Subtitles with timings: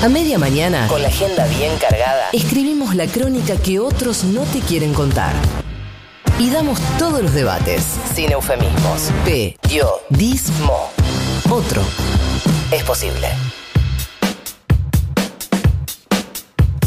[0.00, 4.60] A media mañana, con la agenda bien cargada, escribimos la crónica que otros no te
[4.60, 5.32] quieren contar.
[6.38, 7.82] Y damos todos los debates,
[8.14, 9.10] sin eufemismos.
[9.24, 10.90] P, yo, dis, mo.
[11.50, 11.82] Otro.
[12.70, 13.26] Es posible.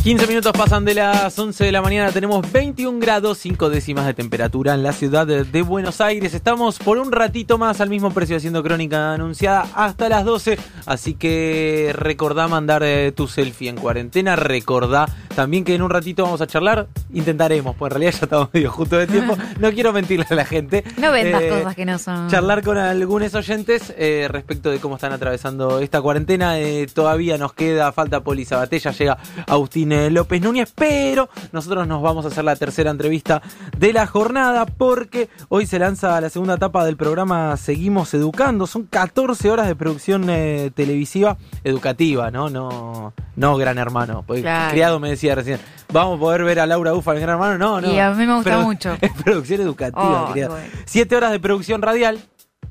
[0.04, 4.16] 15 minutos pasan de las 11 de la mañana, tenemos 21 grados 5 décimas de
[4.16, 6.34] temperatura en la ciudad de, Buenos Aires.
[6.34, 10.58] Estamos por un ratito más al mismo precio haciendo crónica anunciada hasta las 12,
[10.88, 16.24] así que recordá mandar eh, tu selfie en cuarentena, recordá también que en un ratito
[16.24, 19.94] vamos a charlar, intentaremos, pues en realidad ya estamos medio justo de tiempo, no quiero
[19.94, 20.84] mentirle a la gente.
[20.98, 22.28] No vendas Eh, cosas que no son.
[22.28, 26.60] charlar con algunos oyentes eh, respecto de cómo están atravesando esta cuarentena.
[26.60, 32.02] Eh, todavía nos queda, falta Poli Sabatella, llega Agustín eh, López Núñez, pero nosotros nos
[32.02, 33.42] vamos a hacer la tercera entrevista
[33.78, 38.68] de la jornada porque hoy se lanza la segunda etapa del programa Seguimos Educando.
[38.68, 42.50] Son 14 horas de producción eh, televisiva educativa, ¿no?
[42.50, 44.24] No, no Gran Hermano.
[44.26, 44.72] Porque Claro.
[44.72, 45.60] criado me decía recién,
[45.92, 47.58] vamos a poder ver a Laura Ufa en Gran Hermano.
[47.58, 47.92] No, no.
[47.92, 48.98] Y a mí me gusta mucho.
[49.02, 50.54] Es producción educativa, Oh, criado.
[50.54, 50.68] bueno.
[50.86, 52.20] Siete horas de producción radial.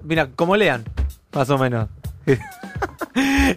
[0.03, 0.85] Mira, como lean,
[1.33, 1.89] más o menos.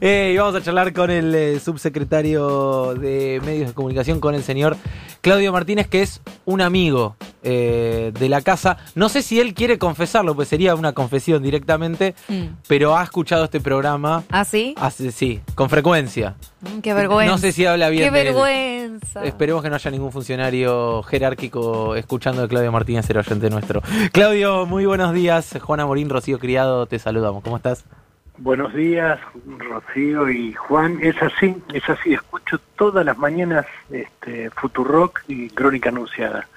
[0.02, 4.44] Eh, y vamos a charlar con el eh, subsecretario de Medios de Comunicación, con el
[4.44, 4.76] señor
[5.22, 8.78] Claudio Martínez, que es un amigo eh, de la casa.
[8.96, 12.44] No sé si él quiere confesarlo, pues sería una confesión directamente, Mm.
[12.68, 14.76] pero ha escuchado este programa, ¿Ah, sí?
[14.78, 16.36] hace, sí, con frecuencia.
[16.62, 17.32] Mm, Qué vergüenza.
[17.32, 18.34] No sé si habla bien Qué de él.
[18.34, 19.24] vergüenza.
[19.26, 23.82] Esperemos que no haya ningún funcionario jerárquico escuchando de Claudio Martínez, el oyente nuestro.
[24.12, 25.58] Claudio, muy buenos días.
[25.62, 27.44] Juana Morín, Rocío Criado, te saludamos.
[27.44, 27.86] ¿Cómo estás?
[28.38, 29.20] Buenos días,
[29.60, 30.98] Rocío y Juan.
[31.02, 32.14] Es así, es así.
[32.14, 36.48] Escucho todas las mañanas este, Futurock y Crónica Anunciada.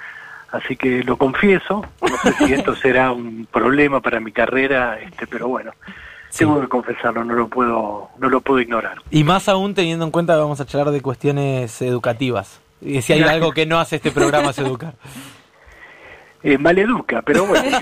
[0.53, 1.85] Así que lo confieso.
[2.01, 5.73] No sé si esto será un problema para mi carrera, este, pero bueno,
[6.31, 6.41] Sí.
[6.41, 7.25] tengo que confesarlo.
[7.25, 8.99] No lo puedo, no lo puedo ignorar.
[9.11, 12.61] Y más aún teniendo en cuenta que vamos a charlar de cuestiones educativas.
[12.81, 14.95] Y si hay algo que no hace este programa es educar.
[16.43, 17.65] Eh, maleduca, pero bueno.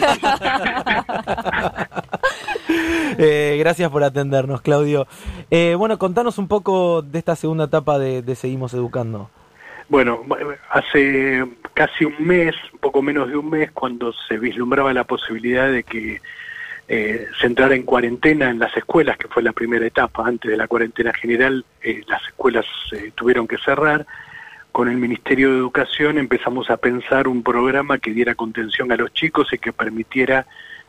[3.17, 5.07] Eh, gracias por atendernos, Claudio.
[5.51, 9.31] Eh, bueno, contanos un poco de esta segunda etapa de, de Seguimos Educando.
[9.89, 10.23] Bueno,
[10.71, 15.71] hace casi un mes, un poco menos de un mes, cuando se vislumbraba la posibilidad
[15.71, 16.21] de que
[16.87, 20.57] eh, se entrara en cuarentena en las escuelas, que fue la primera etapa, antes de
[20.57, 24.07] la cuarentena general, eh, las escuelas eh, tuvieron que cerrar.
[24.73, 29.13] Con el Ministerio de Educación empezamos a pensar un programa que diera contención a los
[29.13, 30.47] chicos y que permitiera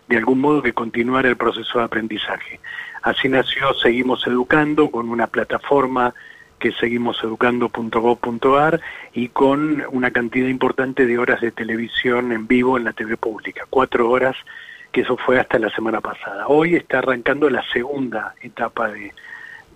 [0.08, 2.60] de algún modo que continuara el proceso de aprendizaje.
[3.02, 6.14] Así nació Seguimos Educando con una plataforma
[6.60, 8.82] que es seguimoseducando.gov.ar
[9.14, 13.66] y con una cantidad importante de horas de televisión en vivo en la TV pública,
[13.70, 14.36] cuatro horas,
[14.92, 16.48] que eso fue hasta la semana pasada.
[16.48, 19.14] Hoy está arrancando la segunda etapa de,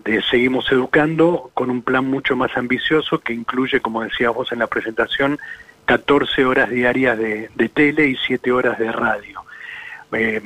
[0.06, 4.60] de Seguimos Educando con un plan mucho más ambicioso que incluye, como decías vos en
[4.60, 5.38] la presentación,
[5.86, 9.44] 14 horas diarias de, de tele y 7 horas de radio.
[10.14, 10.42] Eh,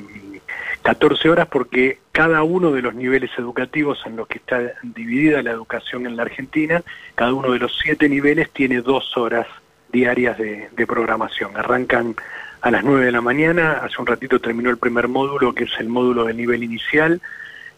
[0.81, 5.51] 14 horas porque cada uno de los niveles educativos en los que está dividida la
[5.51, 6.83] educación en la Argentina,
[7.15, 9.47] cada uno de los siete niveles tiene dos horas
[9.91, 11.55] diarias de, de programación.
[11.55, 12.15] Arrancan
[12.61, 15.71] a las 9 de la mañana, hace un ratito terminó el primer módulo, que es
[15.79, 17.21] el módulo de nivel inicial,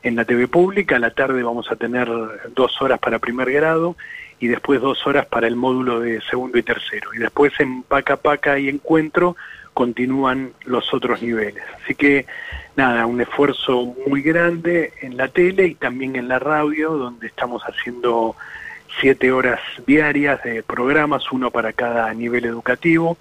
[0.05, 2.07] en la TV pública, a la tarde vamos a tener
[2.53, 3.95] dos horas para primer grado
[4.39, 7.11] y después dos horas para el módulo de segundo y tercero.
[7.15, 9.35] Y después en Paca Paca y Encuentro
[9.75, 11.63] continúan los otros niveles.
[11.83, 12.25] Así que
[12.77, 17.61] nada, un esfuerzo muy grande en la tele y también en la radio, donde estamos
[17.63, 18.37] haciendo
[18.99, 23.17] siete horas diarias de programas, uno para cada nivel educativo,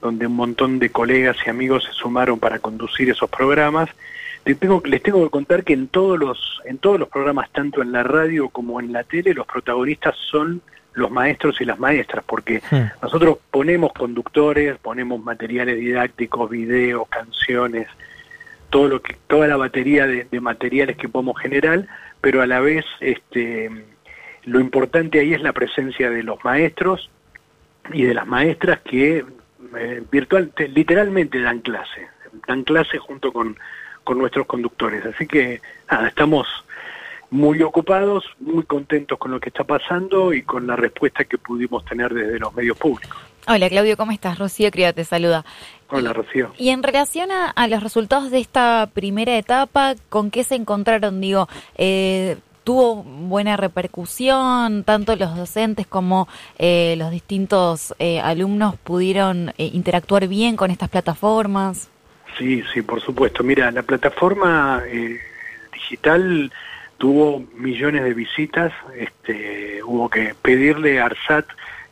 [0.00, 3.90] donde un montón de colegas y amigos se sumaron para conducir esos programas.
[4.50, 7.82] Les tengo, les tengo que contar que en todos los en todos los programas, tanto
[7.82, 10.60] en la radio como en la tele, los protagonistas son
[10.94, 12.86] los maestros y las maestras, porque Hmm.
[13.02, 17.86] nosotros ponemos conductores, ponemos materiales didácticos, videos, canciones,
[18.70, 21.86] todo lo que, toda la batería de, de materiales que podemos generar,
[22.20, 23.70] pero a la vez este,
[24.44, 27.08] lo importante ahí es la presencia de los maestros
[27.92, 29.24] y de las maestras que
[29.78, 32.08] eh, virtual, te- literalmente dan clase,
[32.48, 33.56] dan clase junto con,
[34.10, 35.06] con nuestros conductores.
[35.06, 36.44] Así que nada, estamos
[37.30, 41.84] muy ocupados, muy contentos con lo que está pasando y con la respuesta que pudimos
[41.84, 43.16] tener desde los medios públicos.
[43.46, 44.36] Hola Claudio, ¿cómo estás?
[44.36, 45.44] Rocío Cría te saluda.
[45.90, 46.50] Hola, Rocío.
[46.58, 51.20] Y en relación a, a los resultados de esta primera etapa, ¿con qué se encontraron?
[51.20, 54.82] Digo, eh, ¿tuvo buena repercusión?
[54.82, 56.26] ¿Tanto los docentes como
[56.58, 61.90] eh, los distintos eh, alumnos pudieron eh, interactuar bien con estas plataformas?
[62.38, 63.42] Sí, sí, por supuesto.
[63.44, 65.18] Mira, la plataforma eh,
[65.72, 66.52] digital
[66.98, 71.46] tuvo millones de visitas, este, hubo que pedirle a ARSAT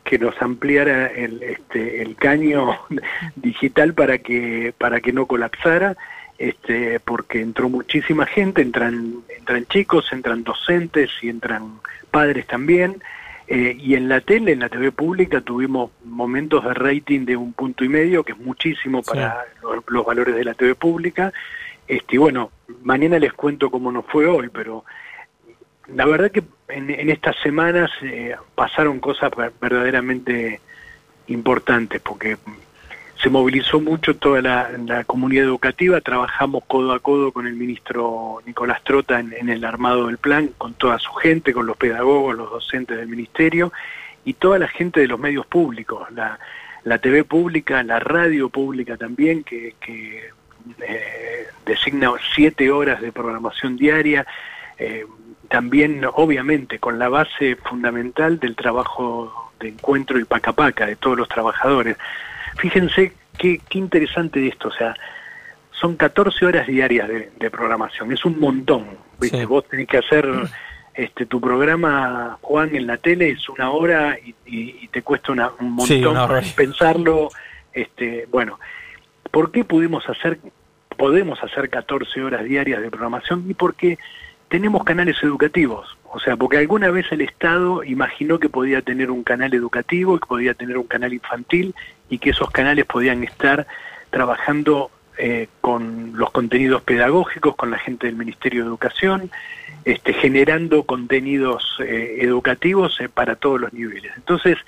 [0.04, 2.78] que nos ampliara el, este, el caño
[3.36, 5.96] digital para que, para que no colapsara,
[6.38, 11.80] este, porque entró muchísima gente, entran, entran chicos, entran docentes y entran
[12.10, 13.02] padres también.
[13.50, 17.54] Eh, y en la tele, en la TV pública, tuvimos momentos de rating de un
[17.54, 19.46] punto y medio, que es muchísimo para
[19.88, 21.32] los, valores de la TV pública.
[21.86, 22.50] Este, y bueno,
[22.82, 24.84] mañana les cuento cómo nos fue hoy, pero
[25.86, 30.60] la verdad que en, estas semanas eh, pasaron cosas verdaderamente
[31.28, 32.36] importantes, porque
[33.20, 38.82] se movilizó mucho toda la, comunidad educativa, trabajamos codo a codo con el ministro Nicolás
[38.84, 42.96] Trota en, el armado del plan, con toda su gente, con los pedagogos, los docentes
[42.96, 43.72] del ministerio
[44.24, 46.38] y toda la gente de los medios públicos, la,
[46.98, 49.74] TV pública, la radio pública también, que,
[50.80, 54.26] eh, designa siete horas de programación diaria,
[54.78, 55.04] eh,
[55.48, 61.16] también obviamente con la base fundamental del trabajo de encuentro y paca paca de todos
[61.18, 61.96] los trabajadores.
[62.58, 64.94] Fíjense qué, qué interesante esto, o sea,
[65.80, 68.86] son 14 horas diarias de, programación, es un montón.
[69.20, 69.44] ¿viste?
[69.46, 70.28] Vos tenés que hacer
[70.94, 76.16] este tu programa, Juan, en la tele, es una hora y, te cuesta un montón
[76.56, 77.28] pensarlo.
[77.72, 78.58] Este, bueno,
[79.30, 80.40] ¿por qué pudimos hacer,
[80.96, 83.44] podemos hacer 14 horas diarias de programación?
[83.48, 83.98] Y porque
[84.48, 85.96] tenemos canales educativos.
[86.10, 90.26] O sea, porque alguna vez el Estado imaginó que podía tener un canal educativo, que
[90.26, 91.74] podía tener un canal infantil
[92.08, 93.66] y que esos canales podían estar
[94.10, 99.30] trabajando eh, con los contenidos pedagógicos, con la gente del Ministerio de Educación,
[99.84, 104.12] este, generando contenidos eh, educativos eh, para todos los niveles.
[104.16, 104.58] Entonces,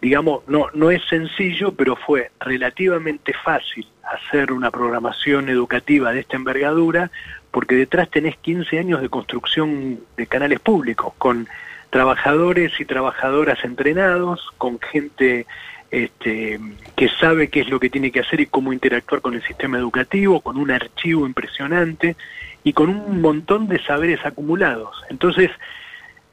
[0.00, 6.36] digamos, no, no es sencillo, pero fue relativamente fácil hacer una programación educativa de esta
[6.36, 7.10] envergadura
[7.50, 11.46] porque detrás tenés 15 años de construcción de canales públicos, con
[11.90, 15.46] trabajadores y trabajadoras entrenados, con gente
[15.92, 16.58] este,
[16.96, 19.78] que sabe qué es lo que tiene que hacer y cómo interactuar con el sistema
[19.78, 22.16] educativo, con un archivo impresionante
[22.64, 24.96] y con un montón de saberes acumulados.
[25.10, 25.50] Entonces,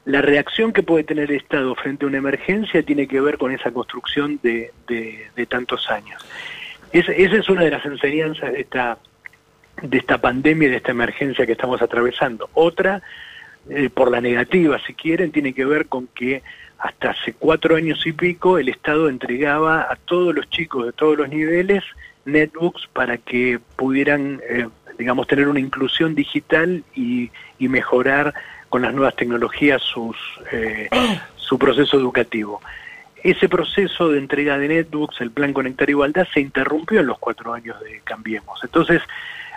[0.06, 3.52] la reacción que puede tener el Estado frente a una emergencia tiene que ver con
[3.52, 6.24] esa construcción de, de, tantos años.
[6.92, 8.98] esa es una de las enseñanzas de esta
[9.82, 12.50] de esta pandemia y de esta emergencia que estamos atravesando.
[12.52, 13.02] Otra,
[13.68, 16.42] eh, por la negativa, si quieren, tiene que ver con que
[16.80, 21.16] hasta hace cuatro años y pico el Estado entregaba a todos los chicos de todos
[21.18, 21.84] los niveles
[22.24, 24.68] netbooks para que pudieran, eh,
[24.98, 28.32] digamos, tener una inclusión digital y, mejorar
[28.70, 30.16] con las nuevas tecnologías sus,
[30.50, 30.88] eh,
[31.36, 32.60] su proceso educativo.
[33.22, 37.52] Ese proceso de entrega de netbooks, el Plan Conectar Igualdad, se interrumpió en los cuatro
[37.52, 38.58] años de Cambiemos.
[38.64, 39.02] Entonces,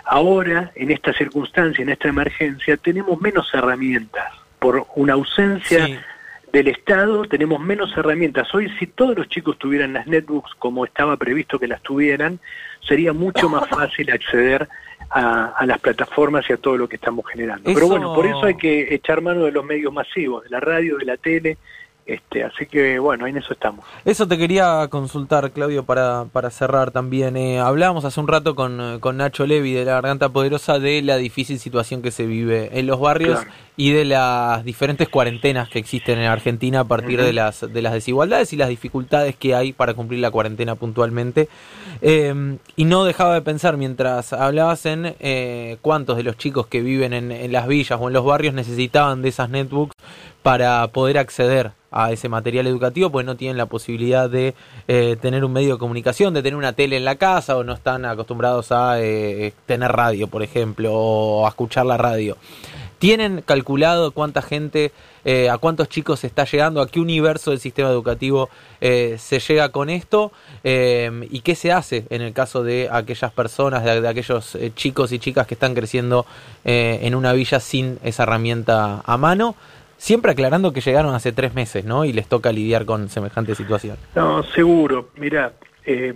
[0.04, 4.32] Ahora, en esta circunstancia, en esta emergencia, tenemos menos herramientas.
[4.58, 6.04] Por una ausencia
[6.54, 8.54] del Estado, tenemos menos herramientas.
[8.54, 12.38] Hoy, si todos los chicos tuvieran las netbooks como estaba previsto que las tuvieran,
[12.86, 14.68] sería mucho más fácil acceder
[15.10, 17.72] a, las plataformas y a todo lo que estamos generando.
[17.74, 20.96] Pero bueno, por eso hay que echar mano de los medios masivos, de la radio,
[20.96, 21.58] de la tele,
[22.06, 23.84] este, así que bueno, en eso estamos.
[24.04, 27.36] Eso te quería consultar, Claudio, para, para cerrar también.
[27.38, 31.16] Eh, hablábamos hace un rato con, con, Nacho Levi de la Garganta Poderosa de la
[31.16, 33.40] difícil situación que se vive en los barrios
[33.76, 37.94] y de las diferentes cuarentenas que existen en Argentina a partir de, las, de las
[37.94, 41.48] desigualdades y las dificultades que hay para cumplir la cuarentena puntualmente.
[42.02, 46.82] Em, y no dejaba de pensar mientras hablabas en eh, cuántos de los chicos que
[46.82, 49.94] viven en, en las villas o en los barrios necesitaban de esas netbooks
[50.42, 54.54] para poder acceder a ese material educativo, pues no tienen la posibilidad de
[54.88, 57.72] eh, tener un medio de comunicación, de tener una tele en la casa o no
[57.72, 62.36] están acostumbrados a eh, tener radio, por ejemplo, o a escuchar la radio.
[62.98, 64.90] ¿Tienen calculado cuánta gente,
[65.24, 68.48] eh, a cuántos chicos se está llegando, a qué universo del sistema educativo
[68.80, 70.32] se llega con esto?
[70.62, 75.46] ¿Y qué se hace en el caso de aquellas personas, de aquellos chicos y chicas
[75.46, 76.24] que están creciendo
[76.64, 79.54] en una villa sin esa herramienta a mano?
[79.96, 82.04] Siempre aclarando que llegaron hace tres meses, ¿no?
[82.04, 83.96] Y les toca lidiar con semejante situación.
[84.14, 85.10] No, seguro.
[85.16, 85.52] Mira,
[85.84, 86.14] eh,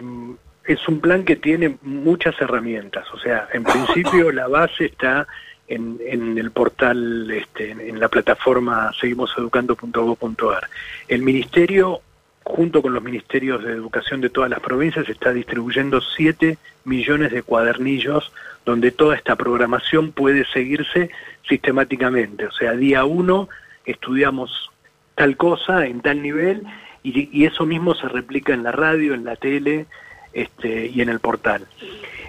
[0.65, 3.07] es un plan que tiene muchas herramientas.
[3.13, 5.27] O sea, en principio la base está
[5.67, 10.69] en, en el portal, este, en la plataforma seguimoseducando.gov.ar.
[11.09, 12.01] El ministerio,
[12.43, 17.43] junto con los ministerios de educación de todas las provincias, está distribuyendo 7 millones de
[17.43, 18.33] cuadernillos
[18.65, 21.11] donde toda esta programación puede seguirse
[21.49, 22.47] sistemáticamente.
[22.47, 23.49] O sea, día uno
[23.91, 24.71] estudiamos
[25.15, 26.65] tal cosa en tal nivel
[27.03, 29.87] y, eso mismo se replica en la radio, en la tele
[30.33, 31.67] este, y en el portal.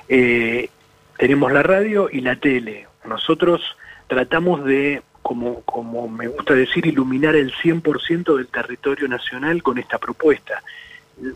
[0.08, 0.70] Eh,
[1.18, 2.88] tenemos la radio y la tele.
[3.06, 3.62] Nosotros
[4.08, 9.98] tratamos de como, como me gusta decir, iluminar el 100% del territorio nacional con esta
[9.98, 10.64] propuesta.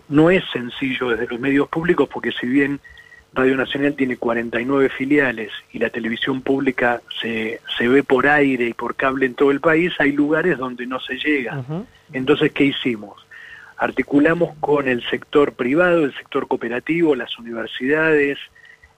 [0.08, 2.80] No es sencillo desde los medios públicos porque si bien
[3.34, 8.74] Radio Nacional tiene 49 filiales y la televisión pública se, se ve por aire y
[8.74, 11.64] por cable en todo el país, hay lugares donde no se llega.
[12.12, 13.26] Entonces, ¿qué hicimos?
[13.78, 18.38] Articulamos con el sector privado, el sector cooperativo, las universidades,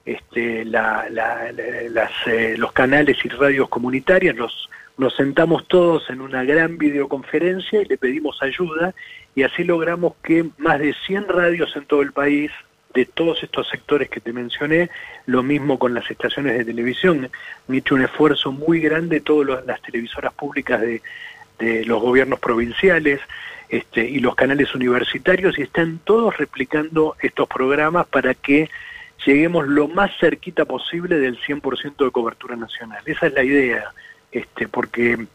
[0.04, 6.44] este, la, las, eh, los canales y radios comunitarias, los, nos sentamos todos en una
[6.44, 8.94] gran videoconferencia y le pedimos ayuda
[9.34, 12.50] y así logramos que más de 100 radios en todo el país
[12.96, 14.88] de todos estos sectores que te mencioné,
[15.26, 17.28] lo mismo con las estaciones de televisión,
[17.68, 21.02] han hecho un esfuerzo muy grande todas las televisoras públicas de,
[21.84, 23.20] los gobiernos provinciales
[23.68, 28.70] este, y los canales universitarios y están todos replicando estos programas para que
[29.24, 33.02] lleguemos lo más cerquita posible del 100% de cobertura nacional.
[33.06, 33.90] Esa es la idea,
[34.32, 35.26] este, porque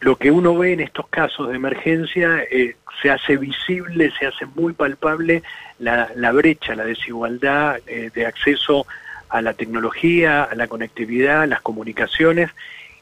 [0.00, 4.46] lo que uno ve en estos casos de emergencia eh, se hace visible, se hace
[4.46, 5.42] muy palpable
[5.78, 8.86] la, la brecha, la desigualdad eh, de acceso
[9.28, 12.50] a la tecnología, a la conectividad, a las comunicaciones,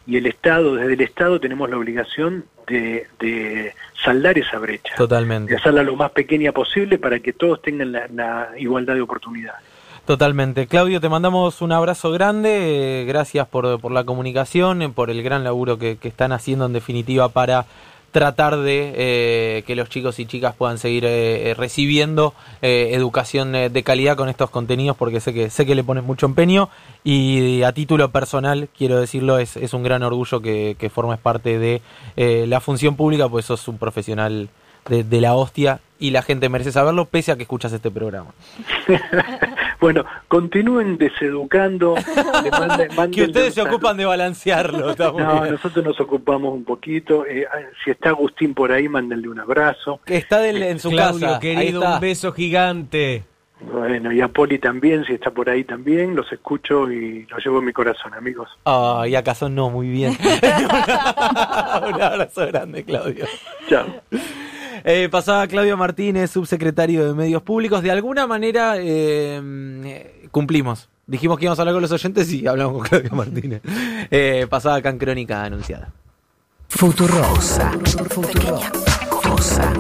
[0.06, 4.94] y el Estado, desde el Estado tenemos la obligación de, de saldar esa brecha.
[4.96, 5.52] Totalmente.
[5.52, 9.73] De hacerla lo más pequeña posible para que todos tengan la, la igualdad de oportunidades.
[10.06, 10.66] Totalmente.
[10.66, 15.22] Claudio, te mandamos un abrazo grande, eh, gracias por, por, la comunicación, eh, por el
[15.22, 17.64] gran laburo que, que, están haciendo en definitiva para
[18.12, 21.04] tratar de eh, que los chicos y chicas puedan seguir
[21.56, 22.32] recibiendo
[22.62, 26.68] educación de calidad con estos contenidos porque sé que sé que le pones mucho empeño
[27.02, 31.58] y a título personal quiero decirlo es, es un gran orgullo que, que formes parte
[31.58, 34.48] de la función pública pues sos un profesional
[34.88, 38.30] de, de la hostia y la gente merece saberlo pese a que escuchas este programa.
[39.80, 41.94] bueno, continúen deseducando.
[42.42, 44.94] Le manden, manden que ustedes se ocupan de balancearlo.
[44.94, 47.26] no, nosotros nos ocupamos un poquito.
[47.26, 47.46] Eh,
[47.84, 50.00] si está Agustín por ahí, mándenle un abrazo.
[50.04, 51.40] Que está del, en su Claudio, casa.
[51.40, 53.24] querido, un beso gigante.
[53.60, 57.60] Bueno, y a Poli también, si está por ahí también, los escucho y los llevo
[57.60, 58.48] en mi corazón, amigos.
[58.66, 60.16] Ah, y acaso no, muy bien.
[60.20, 63.26] un abrazo grande, Claudio.
[63.68, 63.86] Chao.
[64.84, 67.82] Eh, pasaba Claudio Martínez, subsecretario de Medios Públicos.
[67.82, 70.90] De alguna manera eh, cumplimos.
[71.06, 73.62] Dijimos que íbamos a hablar con los oyentes y hablamos con Claudio Martínez.
[74.10, 75.90] Eh, pasaba acá en Crónica Anunciada.
[76.68, 77.72] Futurosa.
[78.10, 79.72] Futurosa.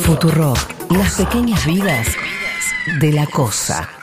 [0.00, 0.54] Futuro.
[0.90, 2.08] Las pequeñas vidas
[3.00, 3.99] de la cosa.